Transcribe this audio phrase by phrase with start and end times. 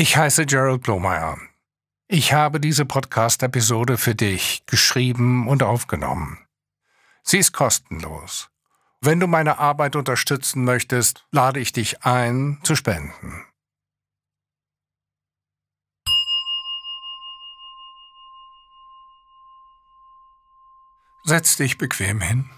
[0.00, 1.38] Ich heiße Gerald Blomeyer.
[2.06, 6.38] Ich habe diese Podcast-Episode für dich geschrieben und aufgenommen.
[7.24, 8.48] Sie ist kostenlos.
[9.00, 13.44] Wenn du meine Arbeit unterstützen möchtest, lade ich dich ein, zu spenden.
[21.24, 22.48] Setz dich bequem hin.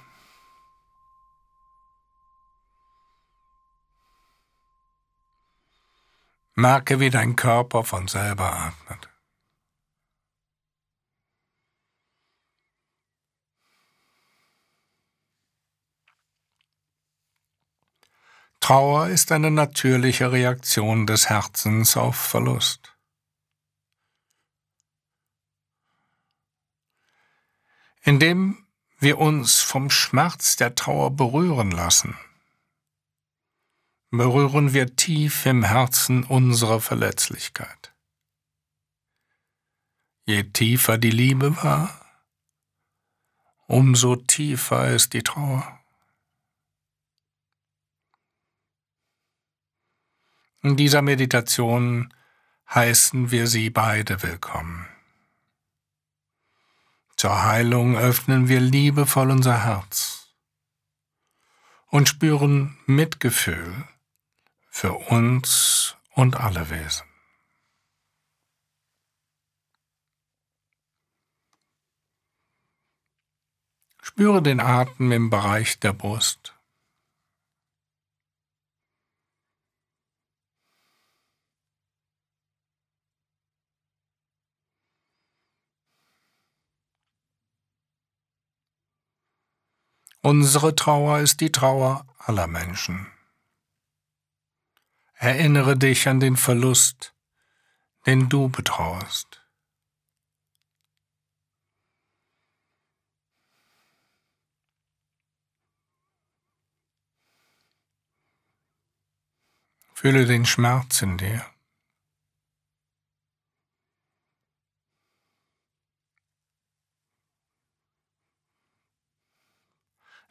[6.55, 9.09] Merke, wie dein Körper von selber atmet.
[18.61, 22.95] Trauer ist eine natürliche Reaktion des Herzens auf Verlust.
[28.03, 28.67] Indem
[28.99, 32.17] wir uns vom Schmerz der Trauer berühren lassen,
[34.11, 37.95] berühren wir tief im Herzen unsere Verletzlichkeit.
[40.25, 42.01] Je tiefer die Liebe war,
[43.67, 45.81] umso tiefer ist die Trauer.
[50.63, 52.13] In dieser Meditation
[52.69, 54.87] heißen wir sie beide willkommen.
[57.17, 60.35] Zur Heilung öffnen wir liebevoll unser Herz
[61.87, 63.87] und spüren Mitgefühl
[64.71, 67.07] für uns und alle Wesen.
[74.01, 76.55] Spüre den Atem im Bereich der Brust.
[90.23, 93.07] Unsere Trauer ist die Trauer aller Menschen.
[95.23, 97.15] Erinnere dich an den Verlust,
[98.07, 99.47] den du betrauerst.
[109.93, 111.45] Fühle den Schmerz in dir.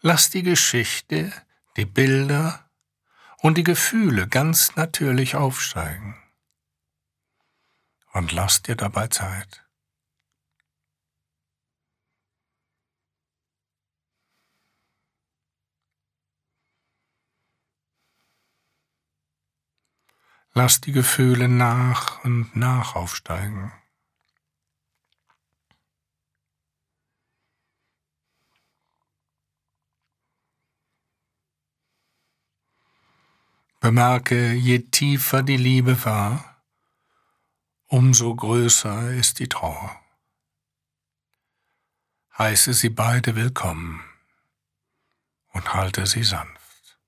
[0.01, 1.31] Lass die Geschichte,
[1.77, 2.68] die Bilder,
[3.41, 6.17] und die Gefühle ganz natürlich aufsteigen.
[8.11, 9.65] Und lass dir dabei Zeit.
[20.53, 23.71] Lass die Gefühle nach und nach aufsteigen.
[33.89, 36.63] Bemerke, je tiefer die Liebe war,
[37.87, 39.99] umso größer ist die Trauer.
[42.37, 44.03] Heiße sie beide willkommen
[45.53, 46.99] und halte sie sanft.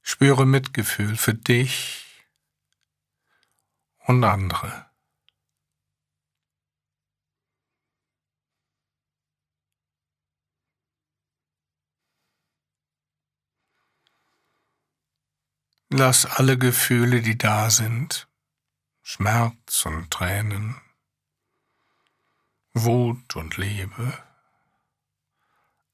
[0.00, 2.07] Spüre Mitgefühl für dich
[4.08, 4.86] und andere.
[15.90, 18.28] Lass alle Gefühle, die da sind,
[19.02, 20.80] Schmerz und Tränen,
[22.72, 24.18] Wut und Liebe,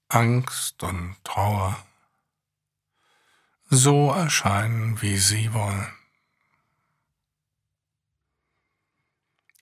[0.08, 1.84] Angst und Trauer,
[3.70, 6.03] so erscheinen, wie sie wollen.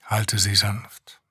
[0.05, 1.21] Halte sie sanft.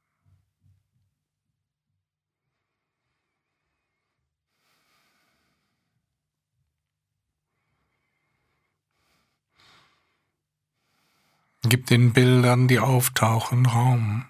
[11.64, 14.26] Gib den Bildern, die auftauchen, Raum.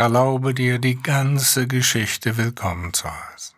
[0.00, 3.54] Erlaube dir, die ganze Geschichte willkommen zu heißen.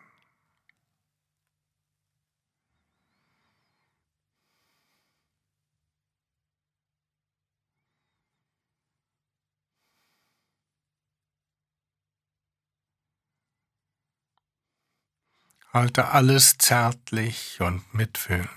[15.73, 18.51] Halte alles zärtlich und mitfühlend.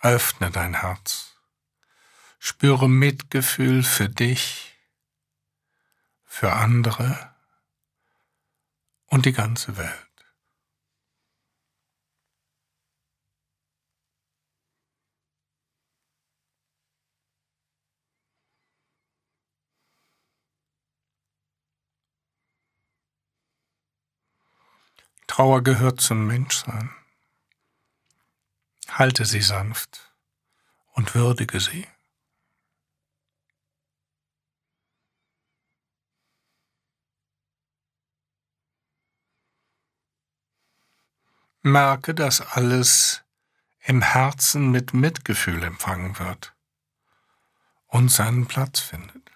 [0.00, 1.38] Öffne dein Herz.
[2.38, 4.75] Spüre Mitgefühl für dich
[6.38, 7.34] für andere
[9.06, 9.90] und die ganze Welt.
[25.26, 26.94] Trauer gehört zum Menschsein.
[28.88, 30.12] Halte sie sanft
[30.92, 31.86] und würdige sie.
[41.66, 43.24] Merke, dass alles
[43.80, 46.54] im Herzen mit Mitgefühl empfangen wird
[47.88, 49.32] und seinen Platz findet.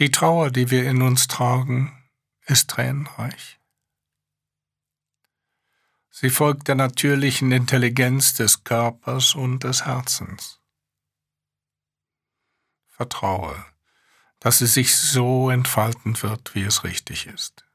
[0.00, 2.10] Die Trauer, die wir in uns tragen,
[2.46, 3.60] ist tränenreich.
[6.18, 10.62] Sie folgt der natürlichen Intelligenz des Körpers und des Herzens.
[12.86, 13.66] Vertraue,
[14.40, 17.66] dass sie sich so entfalten wird, wie es richtig ist.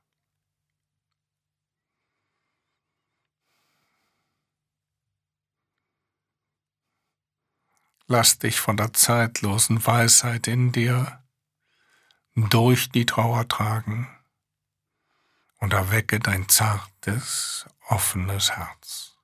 [8.07, 11.23] Lass dich von der zeitlosen Weisheit in dir
[12.33, 14.09] durch die Trauer tragen
[15.61, 19.15] und erwecke dein zartes, offenes Herz.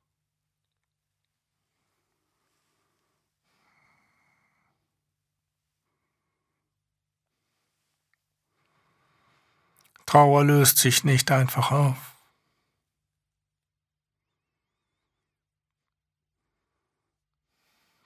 [10.05, 12.15] Trauer löst sich nicht einfach auf.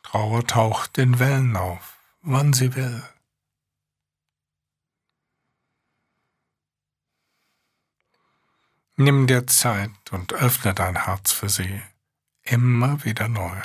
[0.01, 3.03] Trauer taucht in Wellen auf, wann sie will.
[9.03, 11.81] Nimm dir Zeit und öffne dein Herz für sie,
[12.43, 13.59] immer wieder neu.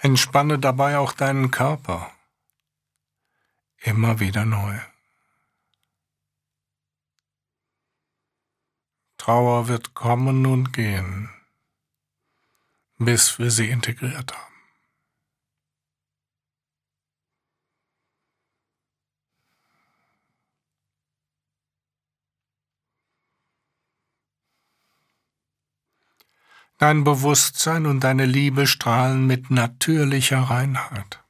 [0.00, 2.10] Entspanne dabei auch deinen Körper,
[3.76, 4.80] immer wieder neu.
[9.18, 11.28] Trauer wird kommen und gehen,
[12.96, 14.51] bis wir sie integriert haben.
[26.82, 31.22] Dein Bewusstsein und deine Liebe strahlen mit natürlicher Reinheit.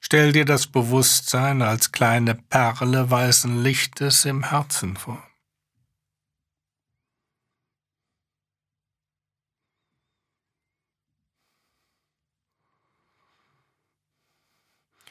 [0.00, 5.22] Stell dir das Bewusstsein als kleine Perle weißen Lichtes im Herzen vor.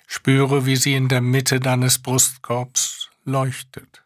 [0.07, 4.03] Spüre, wie sie in der Mitte deines Brustkorbs leuchtet.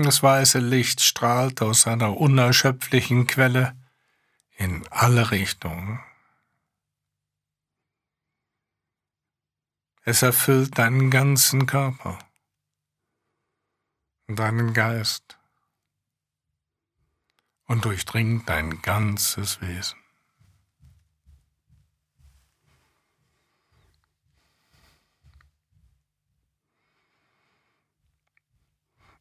[0.00, 3.76] Das weiße Licht strahlt aus einer unerschöpflichen Quelle
[4.56, 5.98] in alle Richtungen.
[10.04, 12.16] Es erfüllt deinen ganzen Körper,
[14.28, 15.36] deinen Geist
[17.64, 19.98] und durchdringt dein ganzes Wesen.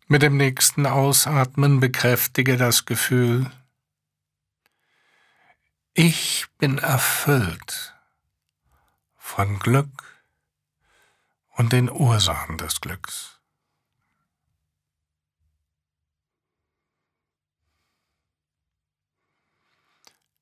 [0.09, 3.51] Mit dem nächsten Ausatmen bekräftige das Gefühl,
[5.93, 7.93] ich bin erfüllt
[9.17, 10.23] von Glück
[11.49, 13.41] und den Ursachen des Glücks.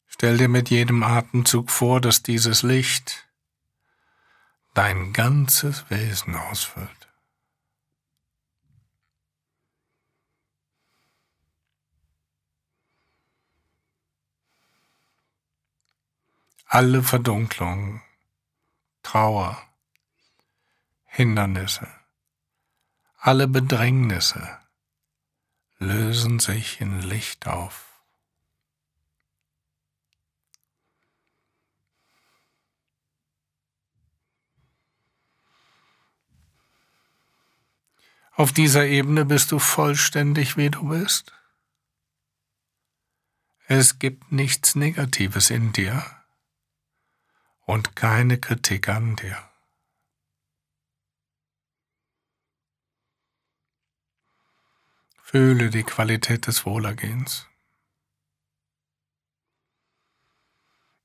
[0.05, 3.27] Stell dir mit jedem Atemzug vor, dass dieses Licht
[4.75, 7.04] dein ganzes Wesen ausfüllt.
[16.75, 18.01] Alle Verdunklung,
[19.01, 19.57] Trauer,
[21.05, 21.87] Hindernisse,
[23.15, 24.59] alle Bedrängnisse
[25.77, 28.03] lösen sich in Licht auf.
[38.33, 41.31] Auf dieser Ebene bist du vollständig, wie du bist.
[43.65, 46.03] Es gibt nichts Negatives in dir
[47.65, 49.37] und keine Kritik an dir.
[55.21, 57.47] Fühle die Qualität des Wohlergehens.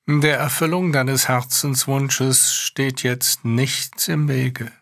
[0.07, 4.73] In der Erfüllung deines Herzenswunsches steht jetzt nichts im Wege.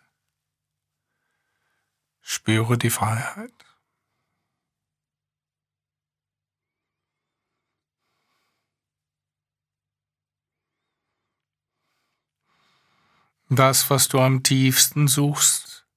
[2.21, 3.58] Spüre die Freiheit.
[13.51, 15.87] Das, was du am tiefsten suchst,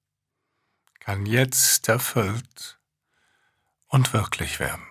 [0.99, 2.79] kann jetzt erfüllt
[3.89, 4.83] und wirklich werden.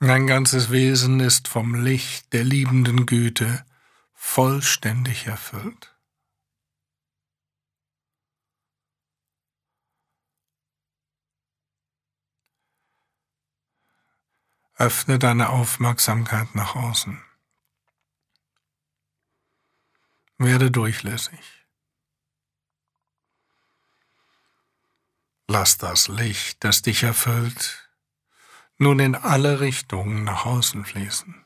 [0.00, 3.66] Dein ganzes Wesen ist vom Licht der liebenden Güte
[4.14, 5.97] vollständig erfüllt.
[14.80, 17.20] Öffne deine Aufmerksamkeit nach außen.
[20.38, 21.66] Werde durchlässig.
[25.48, 27.90] Lass das Licht, das dich erfüllt,
[28.76, 31.44] nun in alle Richtungen nach außen fließen.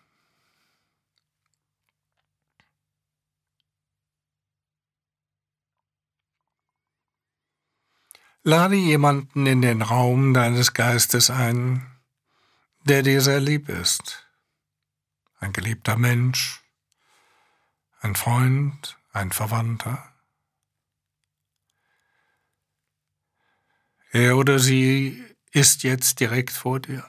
[8.42, 11.91] Lade jemanden in den Raum deines Geistes ein,
[12.84, 14.26] der dir sehr lieb ist.
[15.38, 16.62] Ein geliebter Mensch,
[18.00, 20.12] ein Freund, ein Verwandter.
[24.10, 27.06] Er oder sie ist jetzt direkt vor dir.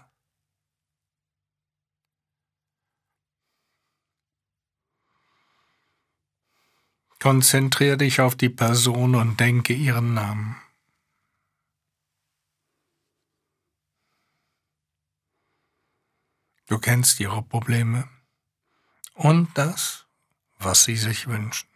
[7.19, 10.57] Konzentriere dich auf die Person und denke ihren Namen.
[16.73, 18.09] Du kennst ihre Probleme
[19.13, 20.07] und das,
[20.57, 21.69] was sie sich wünschen.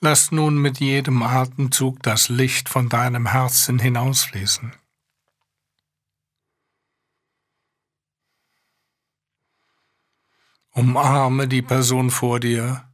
[0.00, 4.72] Lass nun mit jedem Atemzug das Licht von deinem Herzen hinausfließen.
[10.70, 12.92] Umarme die Person vor dir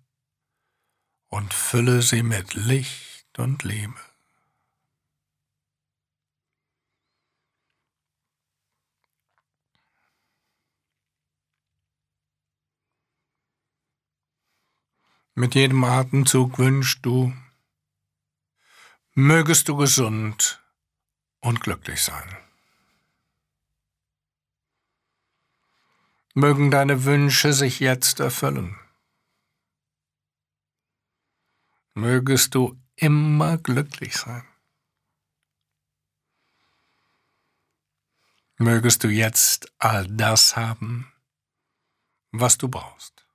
[1.30, 3.94] und fülle sie mit Licht und Liebe.
[15.34, 17.32] Mit jedem Atemzug wünschst du,
[19.14, 20.60] mögest du gesund
[21.40, 22.36] und glücklich sein.
[26.34, 28.79] Mögen deine Wünsche sich jetzt erfüllen.
[31.94, 34.46] Mögest du immer glücklich sein.
[38.58, 41.12] Mögest du jetzt all das haben,
[42.30, 43.26] was du brauchst.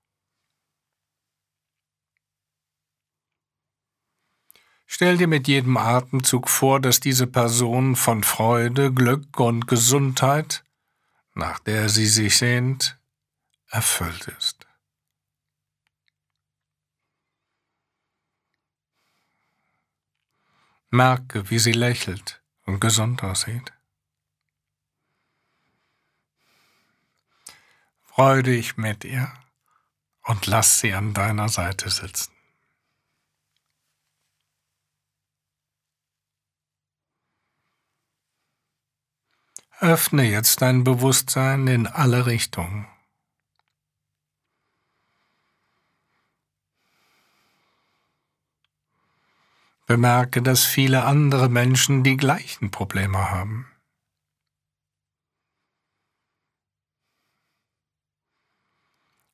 [4.85, 10.63] Stell dir mit jedem Atemzug vor, dass diese Person von Freude, Glück und Gesundheit,
[11.33, 12.97] nach der sie sich sehnt,
[13.67, 14.64] erfüllt ist.
[20.95, 23.73] Merke, wie sie lächelt und gesund aussieht.
[28.03, 29.31] Freue dich mit ihr
[30.23, 32.31] und lass sie an deiner Seite sitzen.
[39.81, 42.87] Öffne jetzt dein Bewusstsein in alle Richtungen.
[49.85, 53.67] Bemerke, dass viele andere Menschen die gleichen Probleme haben.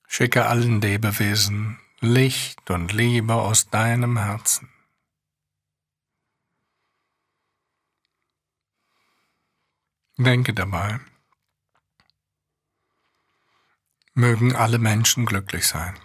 [0.08, 4.68] Schicke allen Lebewesen Licht und Liebe aus deinem Herzen.
[10.18, 11.00] Denke dabei,
[14.14, 15.98] mögen alle Menschen glücklich sein.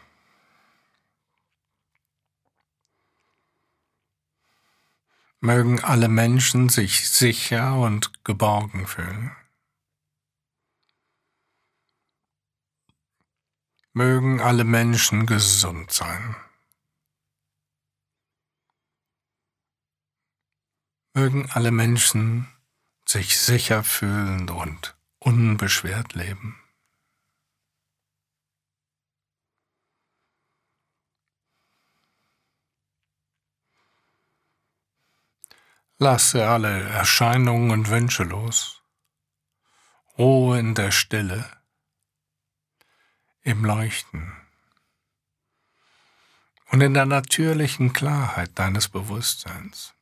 [5.41, 9.37] Mögen alle Menschen sich sicher und geborgen fühlen.
[13.93, 16.37] Mögen alle Menschen gesund sein.
[21.15, 22.47] Mögen alle Menschen
[23.07, 26.66] sich sicher fühlen und unbeschwert leben.
[35.99, 38.83] Lasse alle Erscheinungen und Wünsche los.
[40.19, 41.51] Ruhe in der Stille,
[43.41, 44.37] im Leuchten
[46.71, 49.96] und in der natürlichen Klarheit deines Bewusstseins.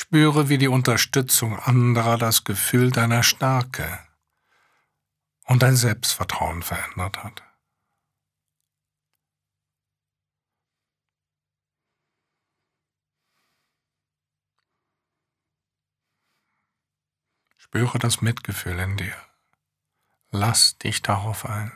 [0.00, 3.98] Spüre, wie die Unterstützung anderer das Gefühl deiner Stärke
[5.44, 7.42] und dein Selbstvertrauen verändert hat.
[17.58, 19.14] Spüre das Mitgefühl in dir.
[20.30, 21.72] Lass dich darauf ein.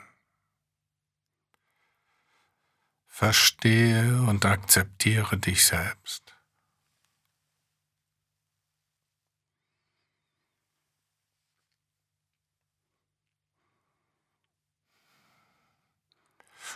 [3.07, 6.34] Verstehe und akzeptiere dich selbst.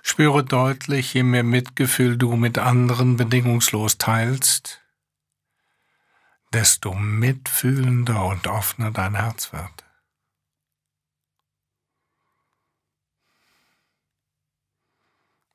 [0.03, 4.81] Spüre deutlich, je mehr Mitgefühl du mit anderen bedingungslos teilst,
[6.53, 9.85] desto mitfühlender und offener dein Herz wird.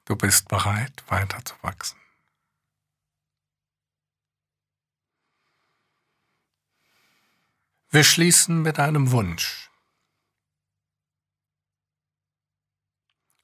[0.05, 1.97] Du bist bereit, weiterzuwachsen.
[7.89, 9.69] Wir schließen mit einem Wunsch.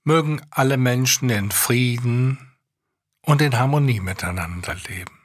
[0.09, 2.39] Mögen alle Menschen in Frieden
[3.21, 5.18] und in Harmonie miteinander leben.